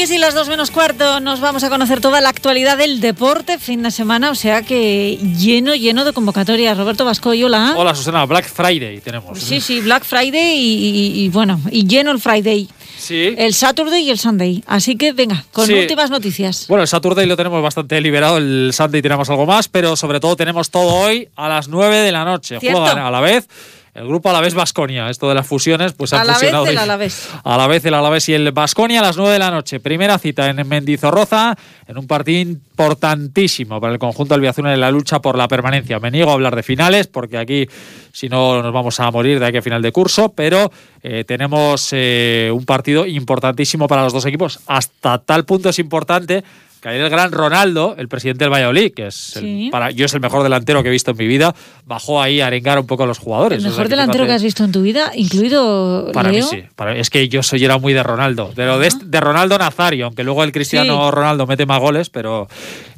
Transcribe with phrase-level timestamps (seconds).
[0.00, 3.58] que sí, las dos menos cuarto nos vamos a conocer toda la actualidad del deporte
[3.58, 6.78] fin de semana, o sea que lleno, lleno de convocatorias.
[6.78, 7.74] Roberto Vasco, hola.
[7.76, 9.38] Hola Susana, Black Friday tenemos.
[9.38, 12.66] Sí, sí, Black Friday y, bueno, y lleno el Friday.
[12.96, 13.34] Sí.
[13.36, 14.64] El Saturday y el Sunday.
[14.66, 16.64] Así que venga, con últimas noticias.
[16.66, 20.34] Bueno, el Saturday lo tenemos bastante liberado, el Sunday tenemos algo más, pero sobre todo
[20.34, 22.58] tenemos todo hoy a las 9 de la noche.
[22.58, 23.46] Juegan a la vez
[23.94, 25.10] el grupo Alavés Basconia.
[25.10, 26.64] Esto de las fusiones, pues han a fusionado.
[26.64, 27.28] Vez el Alavés.
[27.42, 29.80] A la vez el Alavés y el Basconia a las 9 de la noche.
[29.80, 35.20] Primera cita en Mendizorroza, en un partido importantísimo para el conjunto albiazul en la lucha
[35.20, 35.98] por la permanencia.
[35.98, 37.66] Me niego a hablar de finales, porque aquí,
[38.12, 40.70] si no, nos vamos a morir de aquí a final de curso, pero
[41.02, 44.60] eh, tenemos eh, un partido importantísimo para los dos equipos.
[44.66, 46.44] Hasta tal punto es importante
[46.80, 49.40] que el gran Ronaldo, el presidente del Valladolid, que es
[49.70, 52.46] para yo es el mejor delantero que he visto en mi vida, bajó ahí a
[52.46, 53.62] arengar un poco a los jugadores.
[53.62, 56.64] El mejor delantero que has visto en tu vida, incluido Para mí sí.
[56.96, 60.52] es que yo soy era muy de Ronaldo, de, de, Ronaldo Nazario, aunque luego el
[60.52, 62.48] Cristiano Ronaldo mete más goles, pero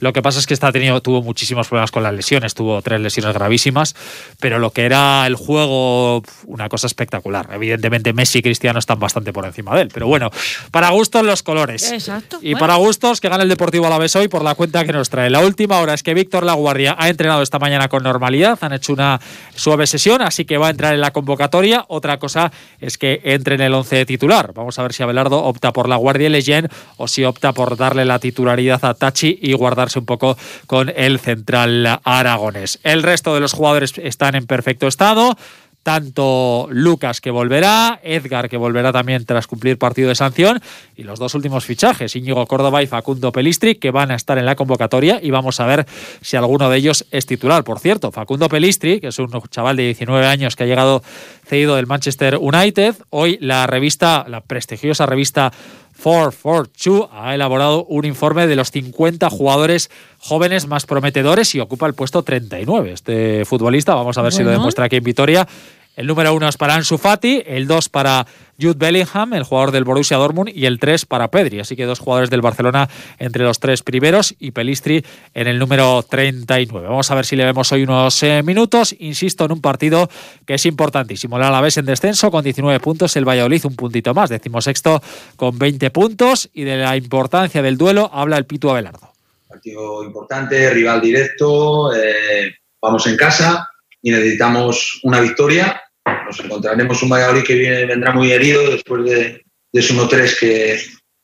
[0.00, 3.00] lo que pasa es que está tenido tuvo muchísimos problemas con las lesiones, tuvo tres
[3.00, 3.94] lesiones gravísimas,
[4.40, 7.48] pero lo que era el juego una cosa espectacular.
[7.52, 10.30] Evidentemente Messi y Cristiano están bastante por encima de él, pero bueno,
[10.70, 11.90] para gustos los colores.
[11.90, 12.38] Exacto.
[12.42, 14.92] Y para gustos que gane el Deportivo a la vez hoy por la cuenta que
[14.92, 15.30] nos trae.
[15.30, 18.92] La última hora es que Víctor Laguardia ha entrenado esta mañana con normalidad, han hecho
[18.92, 19.18] una
[19.54, 21.86] suave sesión, así que va a entrar en la convocatoria.
[21.88, 24.52] Otra cosa es que entre en el 11 titular.
[24.52, 28.04] Vamos a ver si Abelardo opta por Laguardia y Leyen o si opta por darle
[28.04, 30.36] la titularidad a Tachi y guardarse un poco
[30.66, 32.78] con el central aragonés.
[32.82, 35.34] El resto de los jugadores están en perfecto estado
[35.82, 40.60] tanto Lucas que volverá, Edgar que volverá también tras cumplir partido de sanción
[40.96, 44.46] y los dos últimos fichajes, Íñigo Córdoba y Facundo Pelistri, que van a estar en
[44.46, 45.86] la convocatoria y vamos a ver
[46.20, 47.64] si alguno de ellos es titular.
[47.64, 51.02] Por cierto, Facundo Pelistri, que es un chaval de 19 años que ha llegado
[51.44, 55.52] cedido del Manchester United, hoy la revista, la prestigiosa revista
[55.96, 61.94] 442 ha elaborado un informe de los 50 jugadores jóvenes más prometedores y ocupa el
[61.94, 62.92] puesto 39.
[62.92, 65.46] Este futbolista, vamos a ver si lo demuestra aquí en Vitoria.
[65.94, 68.26] El número uno es para Ansu Fati, el dos para
[68.58, 71.60] Jude Bellingham, el jugador del Borussia Dortmund, y el tres para Pedri.
[71.60, 72.88] Así que dos jugadores del Barcelona
[73.18, 75.04] entre los tres primeros y Pelistri
[75.34, 76.88] en el número 39.
[76.88, 78.94] Vamos a ver si le vemos hoy unos eh, minutos.
[79.00, 80.08] Insisto, en un partido
[80.46, 81.36] que es importantísimo.
[81.36, 85.02] El Alavés en descenso con 19 puntos, el Valladolid un puntito más, decimosexto
[85.36, 86.48] con 20 puntos.
[86.54, 89.12] Y de la importancia del duelo habla el Pitu Abelardo.
[89.46, 93.68] Partido importante, rival directo, eh, vamos en casa
[94.00, 95.81] y necesitamos una victoria.
[96.26, 100.80] Nos encontraremos un Valladolid que viene, vendrá muy herido después de, de ese 1-3 que,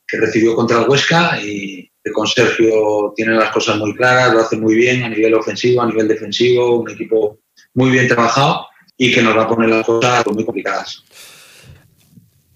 [0.07, 4.41] que, recibió contra el Huesca y que con Sergio tiene las cosas muy claras, lo
[4.41, 7.39] hace muy bien a nivel ofensivo, a nivel defensivo, un equipo
[7.73, 8.67] muy bien trabajado
[8.97, 11.03] y que nos va a poner las cosas muy complicadas.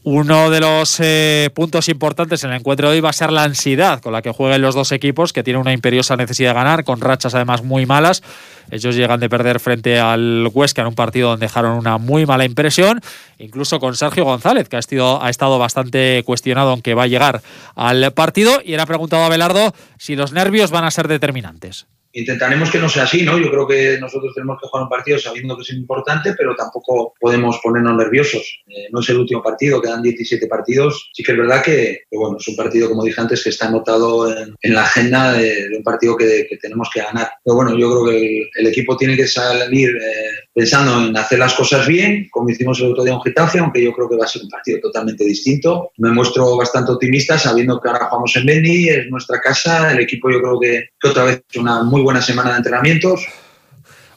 [0.06, 3.44] Uno de los eh, puntos importantes en el encuentro de hoy va a ser la
[3.44, 6.84] ansiedad con la que jueguen los dos equipos, que tienen una imperiosa necesidad de ganar,
[6.84, 8.22] con rachas además muy malas.
[8.70, 12.44] Ellos llegan de perder frente al Huesca en un partido donde dejaron una muy mala
[12.44, 13.00] impresión,
[13.38, 14.82] incluso con Sergio González, que ha,
[15.22, 17.42] ha estado bastante cuestionado, aunque va a llegar
[17.76, 18.60] al partido.
[18.62, 22.88] Y era preguntado a Belardo si los nervios van a ser determinantes intentaremos que no
[22.88, 23.38] sea así, ¿no?
[23.38, 27.14] Yo creo que nosotros tenemos que jugar un partido sabiendo que es importante, pero tampoco
[27.20, 28.62] podemos ponernos nerviosos.
[28.68, 31.10] Eh, no es el último partido, quedan 17 partidos.
[31.14, 34.32] Sí que es verdad que, bueno, es un partido, como dije antes, que está anotado
[34.32, 37.32] en, la agenda de, un partido que, tenemos que ganar.
[37.44, 41.54] Pero bueno, yo creo que el, equipo tiene que salir eh, pensando en hacer las
[41.54, 44.28] cosas bien, como hicimos el otro día en Getafe, aunque yo creo que va a
[44.28, 45.92] ser un partido totalmente distinto.
[45.98, 50.30] Me muestro bastante optimista sabiendo que ahora jugamos en Benny, es nuestra casa, el equipo
[50.30, 53.26] yo creo que, otra vez una muy buena semana de entrenamientos.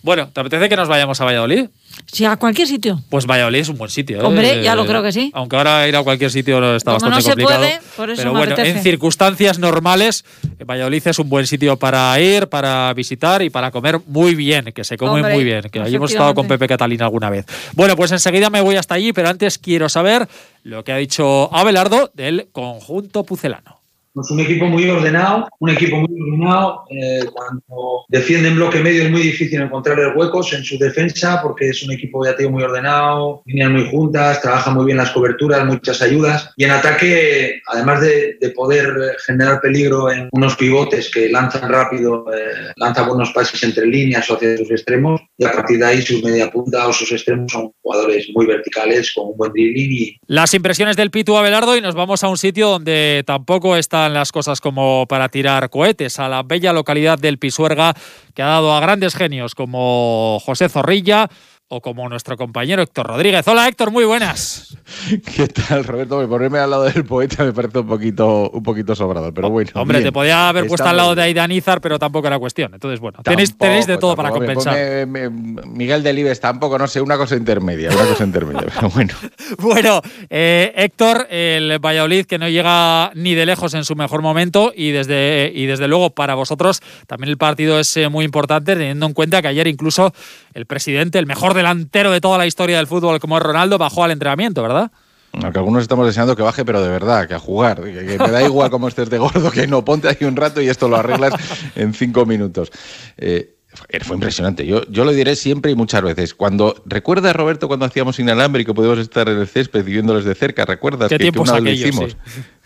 [0.07, 1.67] Bueno, ¿te apetece que nos vayamos a Valladolid?
[2.07, 3.03] Sí, a cualquier sitio.
[3.11, 4.21] Pues Valladolid es un buen sitio.
[4.21, 4.25] ¿eh?
[4.25, 5.33] Hombre, ya lo creo que sí.
[5.35, 7.59] Aunque ahora ir a cualquier sitio está bastante no se complicado.
[7.59, 10.25] Puede, por eso pero bueno, en circunstancias normales,
[10.65, 14.85] Valladolid es un buen sitio para ir, para visitar y para comer muy bien, que
[14.85, 15.63] se come muy bien.
[15.73, 17.45] Que allí hemos estado con Pepe Catalina alguna vez.
[17.73, 20.29] Bueno, pues enseguida me voy hasta allí, pero antes quiero saber
[20.63, 23.76] lo que ha dicho Abelardo del conjunto pucelano.
[24.23, 26.85] Es un equipo muy ordenado, un equipo muy ordenado.
[26.91, 31.69] Eh, cuando defiende en bloque medio es muy difícil encontrar huecos en su defensa porque
[31.69, 36.01] es un equipo ya muy ordenado, líneas muy juntas, trabaja muy bien las coberturas, muchas
[36.01, 36.51] ayudas.
[36.57, 42.73] Y en ataque, además de, poder generar peligro en unos pivotes que lanzan rápido, eh,
[42.77, 46.23] lanzan buenos pases entre líneas o hacia sus extremos, y a partir de ahí sus
[46.23, 49.93] media punta o sus extremos son jugadores muy verticales con un buen dribbling.
[49.93, 50.21] Y...
[50.27, 54.33] Las impresiones del Pitu Abelardo y nos vamos a un sitio donde tampoco está las
[54.33, 57.95] cosas como para tirar cohetes, a la bella localidad del Pisuerga,
[58.35, 61.29] que ha dado a grandes genios como José Zorrilla,
[61.69, 63.47] o como nuestro compañero Héctor Rodríguez.
[63.49, 64.77] Hola Héctor, muy buenas.
[65.37, 66.29] ¿Qué tal, Roberto?
[66.29, 69.71] Ponerme al lado del poeta me parece un poquito, un poquito sobrado, pero bueno.
[69.75, 72.73] Hombre, te podía haber puesto al lado de Aidan Izar, pero tampoco era cuestión.
[72.73, 75.07] Entonces, bueno, tenéis, tenéis, de todo para compensar.
[75.07, 79.15] Miguel Delibes tampoco, no sé, una cosa intermedia, una cosa intermedia, pero bueno.
[79.59, 84.73] bueno, eh, Héctor, el Valladolid que no llega ni de lejos en su mejor momento
[84.75, 89.07] y desde, y desde luego para vosotros también el partido es eh, muy importante, teniendo
[89.07, 90.13] en cuenta que ayer incluso
[90.55, 94.05] el presidente, el mejor delantero de toda la historia del fútbol como es Ronaldo, bajó
[94.05, 94.91] al entrenamiento, ¿verdad?
[95.33, 97.83] Aunque algunos estamos deseando que baje, pero de verdad, que a jugar.
[97.83, 100.69] Que, me da igual cómo estés de gordo, que no, ponte ahí un rato y
[100.69, 101.35] esto lo arreglas
[101.77, 102.71] en cinco minutos.
[103.19, 103.57] Eh,
[104.03, 104.67] fue impresionante.
[104.67, 106.35] Yo, yo lo diré siempre y muchas veces.
[106.35, 111.09] Cuando recuerda Roberto cuando hacíamos inalámbrico podíamos estar en el césped viéndoles de cerca, ¿recuerdas?
[111.09, 112.17] ¿Qué que, tiempos aquellos,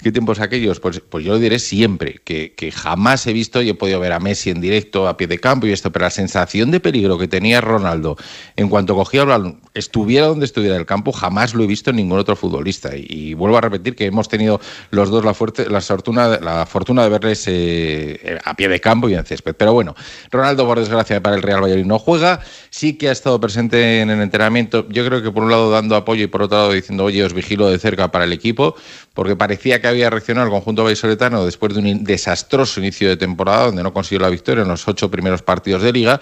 [0.03, 0.81] ¿Qué tiempos aquellos?
[0.81, 4.21] Pues, pues yo lo diré siempre, que, jamás he visto y he podido ver a
[4.21, 7.29] Messi en directo a pie de campo y esto, pero la sensación de peligro que
[7.29, 8.17] tenía Ronaldo
[8.57, 11.97] en cuanto cogía el balón, estuviera donde estuviera el campo, jamás lo he visto en
[11.97, 12.91] ningún otro futbolista.
[12.95, 14.61] Y, vuelvo a repetir que hemos tenido
[14.91, 19.09] los dos la, fuerte, la, fortuna, la fortuna de verles eh, a pie de campo
[19.09, 19.55] y en césped.
[19.55, 19.95] Pero bueno,
[20.31, 24.11] Ronaldo, por desgracia, para el Real Valladolid no juega, sí que ha estado presente en
[24.11, 27.05] el entrenamiento, yo creo que por un lado dando apoyo y por otro lado diciendo,
[27.05, 28.75] oye, os vigilo de cerca para el equipo,
[29.15, 33.67] porque parecía que había reaccionado el conjunto vallisoletano después de un desastroso inicio de temporada
[33.67, 36.21] donde no consiguió la victoria en los ocho primeros partidos de liga.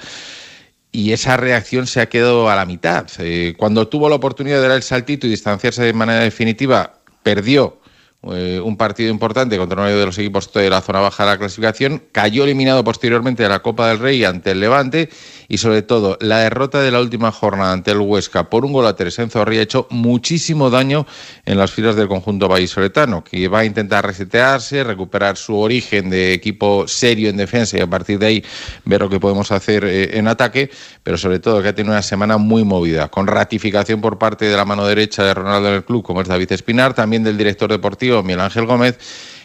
[0.91, 3.07] Y esa reacción se ha quedado a la mitad.
[3.19, 7.78] Eh, cuando tuvo la oportunidad de dar el saltito y distanciarse de manera definitiva, perdió
[8.21, 11.39] eh, un partido importante contra uno de los equipos de la zona baja de la
[11.39, 15.09] clasificación, cayó eliminado posteriormente de la Copa del Rey ante el Levante
[15.47, 18.89] y sobre todo la derrota de la última jornada ante el Huesca por un gol
[18.89, 21.07] a tres en ha hecho muchísimo daño
[21.47, 26.33] en las filas del conjunto vallisoletano, que va a intentar resetearse, recuperar su origen de
[26.33, 28.45] equipo serio en defensa y a partir de ahí
[28.85, 30.71] ver lo que podemos hacer eh, en ataque,
[31.05, 34.57] pero sobre todo que ha tenido una semana muy movida, con ratificación por parte de
[34.57, 37.71] la mano derecha de Ronaldo en el club, como es David Espinar, también del director
[37.71, 38.99] deportivo Miguel Ángel Gómez,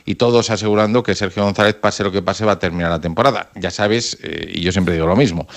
[0.05, 3.49] y todos asegurando que Sergio González, pase lo que pase, va a terminar la temporada.
[3.55, 5.47] Ya sabes, eh, y yo siempre digo lo mismo.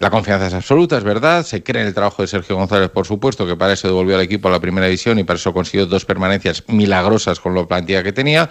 [0.00, 1.44] La confianza es absoluta, es verdad.
[1.44, 4.22] Se cree en el trabajo de Sergio González, por supuesto, que para eso devolvió al
[4.22, 8.02] equipo a la primera división y para eso consiguió dos permanencias milagrosas con la plantilla
[8.02, 8.50] que tenía.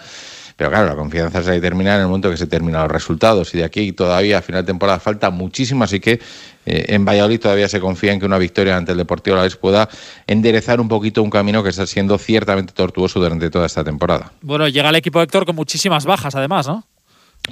[0.56, 3.54] Pero claro, la confianza se termina en el momento que se terminan los resultados.
[3.54, 6.20] Y de aquí todavía a final de temporada falta muchísimo, así que
[6.66, 9.90] eh, en Valladolid todavía se confía en que una victoria ante el Deportivo Alavés pueda
[10.28, 14.32] enderezar un poquito un camino que está siendo ciertamente tortuoso durante toda esta temporada.
[14.42, 16.86] Bueno, llega el equipo Héctor con muchísimas bajas además, ¿no?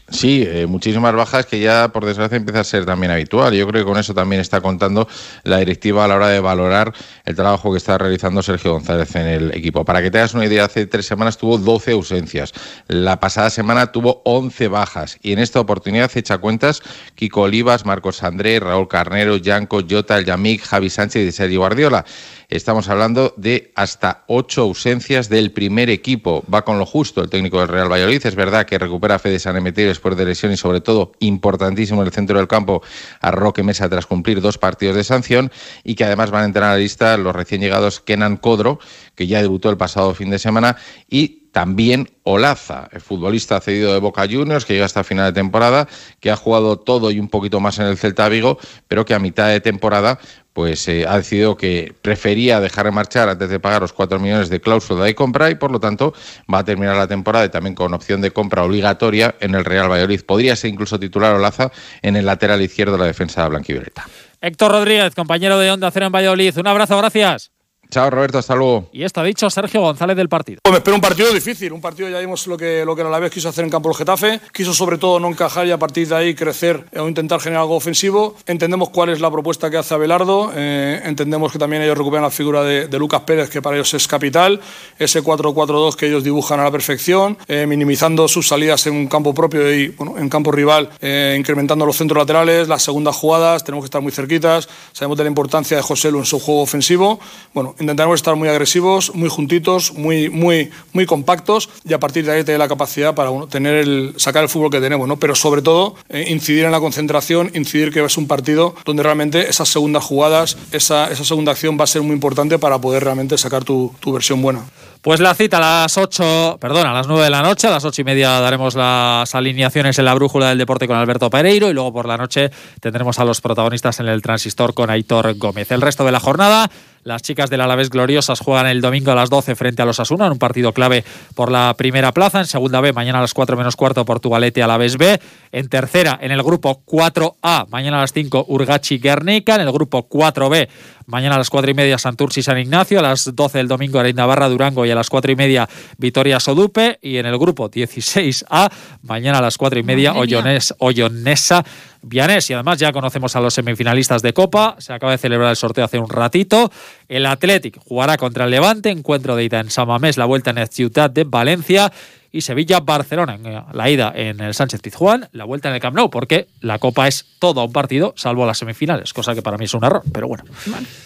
[0.08, 3.54] Sí, eh, muchísimas bajas que ya por desgracia empieza a ser también habitual.
[3.54, 5.08] Yo creo que con eso también está contando
[5.44, 6.94] la directiva a la hora de valorar
[7.26, 9.84] el trabajo que está realizando Sergio González en el equipo.
[9.84, 12.54] Para que te hagas una idea, hace tres semanas tuvo 12 ausencias.
[12.88, 15.18] La pasada semana tuvo 11 bajas.
[15.22, 16.82] Y en esta oportunidad echa cuentas
[17.16, 22.06] Kiko Olivas, Marcos André, Raúl Carnero, Yanko, Jota, El Yamik, Javi Sánchez y Sergio Guardiola.
[22.52, 26.44] Estamos hablando de hasta ocho ausencias del primer equipo.
[26.54, 28.26] Va con lo justo el técnico del Real Valladolid.
[28.26, 32.02] Es verdad que recupera a Fede San Emeterio después de lesión y sobre todo importantísimo
[32.02, 32.84] en el centro del campo
[33.22, 35.50] a Roque Mesa tras cumplir dos partidos de sanción
[35.86, 38.80] y que además van a entrar a la lista los recién llegados Kenan Codro,
[39.16, 40.76] que ya debutó el pasado fin de semana,
[41.10, 45.88] y también Olaza, el futbolista cedido de Boca Juniors, que llega hasta final de temporada,
[46.20, 49.20] que ha jugado todo y un poquito más en el Celta Vigo, pero que a
[49.20, 50.20] mitad de temporada
[50.54, 54.50] pues eh, ha decidido que prefería dejar de marchar antes de pagar los 4 millones
[54.50, 56.14] de cláusula de compra y por lo tanto
[56.54, 59.90] va a terminar la temporada y también con opción de compra obligatoria en el Real
[59.90, 60.22] Valladolid.
[60.22, 64.06] Podría ser incluso titular Olaza en el lateral izquierdo de la defensa blanquivioleta.
[64.42, 66.58] Héctor Rodríguez, compañero de Onda Cero en Valladolid.
[66.58, 67.52] Un abrazo, gracias.
[67.92, 68.88] Chao Roberto, hasta luego.
[68.94, 70.62] Y esto ha dicho Sergio González del partido.
[70.64, 73.20] Pues me espero un partido difícil, un partido ya vimos lo que, lo que la
[73.20, 76.08] vez quiso hacer en campo el Getafe, quiso sobre todo no encajar y a partir
[76.08, 78.38] de ahí crecer o intentar generar algo ofensivo.
[78.46, 82.32] Entendemos cuál es la propuesta que hace Abelardo, eh, entendemos que también ellos recuperan la
[82.32, 84.62] figura de, Lucas Pérez, que para ellos es capital,
[84.98, 89.34] ese 4-4-2 que ellos dibujan a la perfección, eh, minimizando sus salidas en un campo
[89.34, 93.84] propio y bueno, en campo rival, eh, incrementando los centros laterales, las segundas jugadas, tenemos
[93.84, 97.20] que estar muy cerquitas, sabemos de la importancia de José Lu en su juego ofensivo.
[97.54, 102.34] Bueno, intentaremos estar muy agresivos muy juntitos, muy, muy, muy compactos y a partir de
[102.34, 105.18] ahí tener la capacidad para tener el, sacar el fútbol que tenemos, ¿no?
[105.18, 109.50] pero sobre todo eh, incidir en la concentración, incidir que es un partido donde realmente
[109.50, 113.38] esas segundas jugadas, esa, esa segunda acción va a ser muy importante para poder realmente
[113.38, 114.64] sacar tu, tu versión buena.
[115.02, 117.84] Pues la cita a las 8, perdón, a las 9 de la noche, a las
[117.84, 121.74] 8 y media daremos las alineaciones en la brújula del deporte con Alberto Pereiro y
[121.74, 125.72] luego por la noche tendremos a los protagonistas en el transistor con Aitor Gómez.
[125.72, 126.70] El resto de la jornada
[127.04, 130.28] las chicas del Alavés Gloriosas juegan el domingo a las 12 frente a los Asuna,
[130.28, 131.04] en un partido clave
[131.36, 132.40] por la primera plaza.
[132.40, 135.20] En segunda B, mañana a las 4 menos cuarto, Portugalete Alavés B.
[135.52, 139.56] En tercera, en el grupo 4A, mañana a las 5, Urgachi Guernica.
[139.56, 140.68] En el grupo 4B,
[141.06, 144.00] Mañana a las cuatro y media Santurce y San Ignacio, a las 12 del domingo
[144.00, 145.68] Arein Navarra Durango y a las cuatro y media
[145.98, 147.00] Vitoria Sodupe.
[147.02, 148.72] Y en el grupo 16A,
[149.04, 151.64] mañana a las cuatro y media Ollones, Ollonesa
[152.02, 152.50] Vianés.
[152.50, 154.76] Y además ya conocemos a los semifinalistas de Copa.
[154.80, 156.72] Se acaba de celebrar el sorteo hace un ratito.
[157.08, 161.10] El Athletic jugará contra el Levante, encuentro de ida en Samamés, la vuelta en Ciudad
[161.10, 161.92] de Valencia
[162.32, 163.36] y Sevilla-Barcelona.
[163.36, 166.80] En la ida en el Sánchez Pizjuán, la vuelta en el Camp Nou, porque la
[166.80, 170.04] Copa es todo un partido, salvo las semifinales, cosa que para mí es un error,
[170.14, 170.44] pero bueno.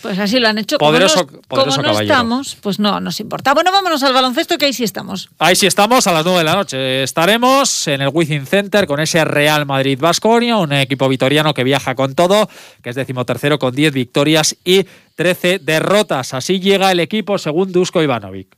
[0.02, 0.78] pues así lo han hecho.
[0.78, 3.54] Poderoso, como, no estamos, pues no nos importa.
[3.54, 5.30] Bueno, vámonos al baloncesto, que ahí sí estamos.
[5.40, 7.04] Ahí sí estamos, a las 9 de la noche.
[7.04, 12.14] Estaremos en el Wizzing Center con ese Real Madrid-Basconia, un equipo vitoriano que viaja con
[12.16, 12.50] todo,
[12.82, 16.34] que es decimotercero con 10 victorias y 13 derrotas.
[16.34, 18.56] Así llega el equipo según Dusko Ivanovic.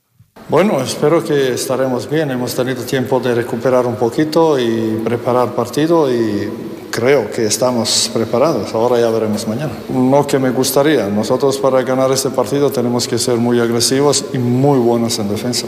[0.50, 2.32] Bueno, espero que estaremos bien.
[2.32, 6.50] Hemos tenido tiempo de recuperar un poquito y preparar partido y
[6.90, 8.74] creo que estamos preparados.
[8.74, 9.74] Ahora ya veremos mañana.
[9.90, 11.08] No que me gustaría.
[11.08, 15.68] Nosotros para ganar este partido tenemos que ser muy agresivos y muy buenos en defensa.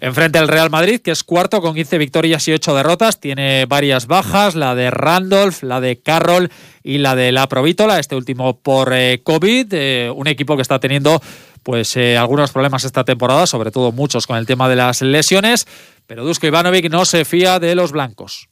[0.00, 4.06] Enfrente al Real Madrid, que es cuarto con 15 victorias y 8 derrotas, tiene varias
[4.06, 6.50] bajas, la de Randolph, la de Carroll
[6.82, 10.78] y la de la Provítola, este último por eh, COVID, eh, un equipo que está
[10.78, 11.22] teniendo
[11.66, 15.66] pues eh, algunos problemas esta temporada, sobre todo muchos con el tema de las lesiones,
[16.06, 18.48] pero Dusko Ivanovic no se fía de los blancos.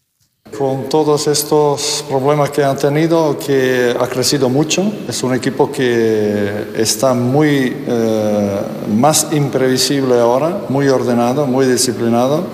[0.59, 6.73] Con todos estos problemas que han tenido, que ha crecido mucho, es un equipo que
[6.77, 8.61] está muy eh,
[8.97, 12.45] más imprevisible ahora, muy ordenado, muy disciplinado.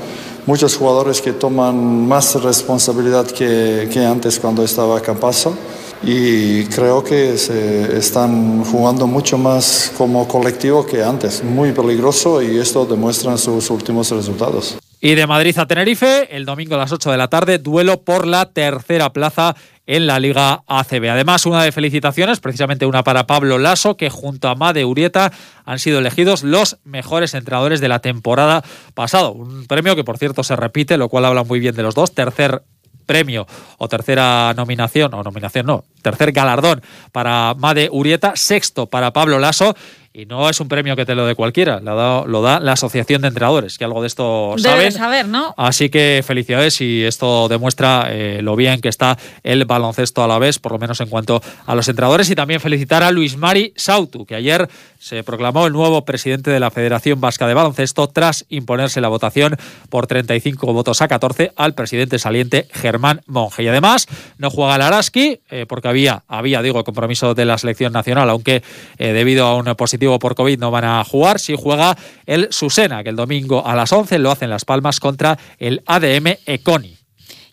[0.44, 5.56] Muchos jugadores que toman más responsabilidad que, antes cuando estaba Campaso
[6.02, 11.44] y creo que se están jugando mucho más como colectivo que antes.
[11.44, 14.78] Muy peligroso y esto demuestra sus últimos resultados.
[15.02, 18.26] Y de Madrid a Tenerife, el domingo a las 8 de la tarde, duelo por
[18.26, 21.10] la tercera plaza en la Liga ACB.
[21.10, 25.32] Además, una de felicitaciones, precisamente una para Pablo Lasso, que junto a Made Urieta
[25.64, 28.62] han sido elegidos los mejores entrenadores de la temporada
[28.94, 29.30] pasada.
[29.30, 32.14] Un premio que, por cierto, se repite, lo cual habla muy bien de los dos.
[32.14, 32.62] Tercer
[33.10, 33.42] premio
[33.82, 36.78] o tercera nominación, o nominación no, tercer galardón
[37.10, 39.74] para Made Urieta, sexto para Pablo Lasso
[40.12, 43.28] y no es un premio que te lo dé cualquiera, lo da, la Asociación de
[43.28, 44.90] Entrenadores, que algo de esto saben.
[44.90, 45.54] saber, ¿no?
[45.56, 50.40] Así que felicidades y esto demuestra eh, lo bien que está el baloncesto a la
[50.40, 52.28] vez, por lo menos en cuanto a los entrenadores.
[52.28, 56.58] Y también felicitar a Luis Mari Sautu, que ayer se proclamó el nuevo presidente de
[56.58, 59.56] la Federación Vasca de Baloncesto tras imponerse la votación
[59.88, 63.62] por 35 votos a 14 al presidente saliente Germán Monge.
[63.62, 68.28] Y además no juega Laraski eh, porque había, había, digo, compromiso de la selección nacional,
[68.28, 68.62] aunque
[68.98, 69.76] eh, debido a una
[70.18, 71.38] por COVID no van a jugar.
[71.38, 75.38] Si juega el Susena, que el domingo a las 11 lo hacen Las Palmas contra
[75.58, 76.99] el ADM Econi.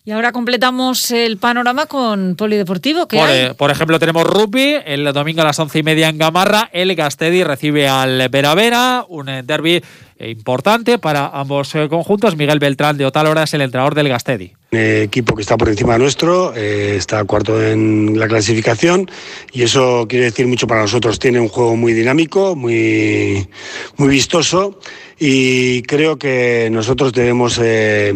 [0.08, 3.06] Y ahora completamos el panorama con polideportivo.
[3.06, 3.52] por, hay?
[3.52, 4.76] por, ejemplo, tenemos rugby.
[4.86, 6.70] El domingo a las once y media en Gamarra.
[6.72, 9.04] El Gastedi recibe al Vera Vera.
[9.06, 9.82] Un derby
[10.18, 12.38] importante para ambos eh, conjuntos.
[12.38, 14.54] Miguel Beltrán de Otalora es el entrenador del Gastedi.
[14.70, 19.10] equipo que está por encima nuestro, eh, está cuarto en la clasificación
[19.52, 21.18] y eso quiere decir mucho para nosotros.
[21.18, 23.46] Tiene un juego muy dinámico, muy,
[23.98, 24.80] muy vistoso
[25.20, 27.60] y creo que nosotros debemos...
[27.62, 28.14] Eh,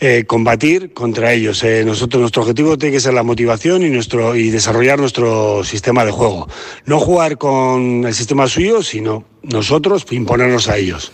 [0.00, 1.62] eh, combatir contra ellos.
[1.62, 6.04] Eh, nosotros, nuestro objetivo tiene que ser la motivación y, nuestro, y desarrollar nuestro sistema
[6.04, 6.48] de juego.
[6.86, 11.12] No jugar con el sistema suyo, sino nosotros imponernos a ellos.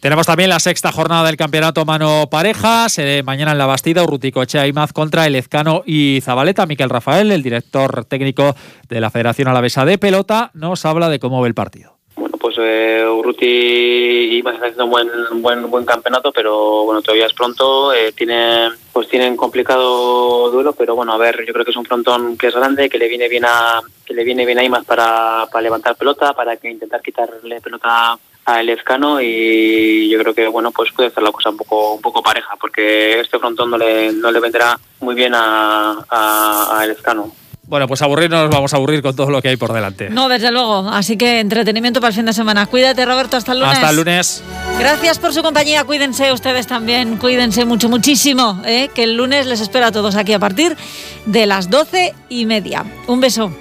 [0.00, 3.00] Tenemos también la sexta jornada del campeonato mano parejas.
[3.24, 6.66] mañana en la Bastida, Urrutico Echea y Maz contra el Ezcano y Zabaleta.
[6.66, 8.54] Miquel Rafael, el director técnico
[8.88, 11.97] de la Federación Alavesa de Pelota, nos habla de cómo ve el partido
[12.38, 15.08] pues eh, Urruti iba haciendo un buen,
[15.42, 17.92] buen, buen campeonato, pero bueno, todavía es pronto.
[17.92, 21.84] Eh, tiene, pues tienen complicado duelo, pero bueno, a ver, yo creo que es un
[21.84, 24.84] frontón que es grande, que le viene bien a, que le viene bien a Imas
[24.84, 30.48] para, para levantar pelota, para que intentar quitarle pelota a Elezcano y yo creo que
[30.48, 33.76] bueno pues puede hacer la cosa un poco un poco pareja porque este frontón no
[33.76, 37.30] le, no le vendrá muy bien a, a, a Elezcano.
[37.68, 40.08] Bueno, pues aburrirnos nos vamos a aburrir con todo lo que hay por delante.
[40.08, 40.88] No, desde luego.
[40.88, 42.64] Así que entretenimiento para el fin de semana.
[42.64, 43.36] Cuídate, Roberto.
[43.36, 43.74] Hasta el lunes.
[43.76, 44.42] Hasta el lunes.
[44.78, 45.84] Gracias por su compañía.
[45.84, 47.18] Cuídense ustedes también.
[47.18, 48.62] Cuídense mucho, muchísimo.
[48.64, 48.88] ¿eh?
[48.94, 50.78] Que el lunes les espero a todos aquí a partir
[51.26, 52.86] de las doce y media.
[53.06, 53.52] Un beso.